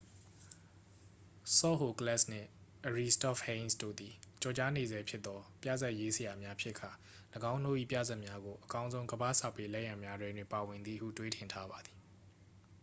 [1.57, 2.49] ဆော့ဟိုကလက်စ် နှင့်
[2.87, 6.89] အရီစတော့ပ်ဟိန်းစ် တို့သည် ကျော်ကြားနေဆဲဖြစ်သော ပြဇာတ်ရေးဆရာများဖြစ်ကာ
[7.51, 11.97] ၎င်းတို့၏ပြဇာတ်များကို အကောင်းဆုံးကမ္ဘာ့စာပေလက်ရာများထဲတွင် ပါဝင်သည်ဟု တွေးထင်ထားပါသည်